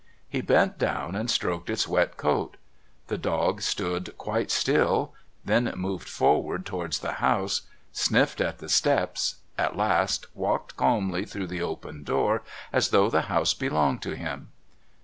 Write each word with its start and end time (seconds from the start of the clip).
He 0.27 0.41
bent 0.41 0.79
down 0.79 1.13
and 1.15 1.29
stroked 1.29 1.69
its 1.69 1.87
wet 1.87 2.17
coat. 2.17 2.57
The 3.05 3.19
dog 3.19 3.61
stood 3.61 4.17
quite 4.17 4.49
still, 4.49 5.13
then 5.45 5.71
moved 5.77 6.09
forward 6.09 6.65
towards 6.65 6.97
the 7.01 7.11
house, 7.21 7.67
sniffed 7.91 8.41
at 8.41 8.57
the 8.57 8.67
steps, 8.67 9.35
at 9.59 9.77
last 9.77 10.25
walked 10.33 10.75
calmly 10.75 11.23
through 11.23 11.45
the 11.45 11.61
open 11.61 12.01
door 12.01 12.41
as 12.73 12.89
though 12.89 13.11
the 13.11 13.21
house 13.29 13.53
belonged 13.53 14.01
to 14.01 14.15
him. 14.15 14.49